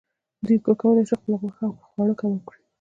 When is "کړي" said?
2.47-2.61